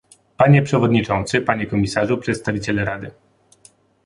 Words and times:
Panie 0.37 0.61
przewodniczący, 0.61 1.41
panie 1.41 1.67
komisarzu, 1.67 2.17
przedstawiciele 2.17 2.85
Rady 2.85 3.11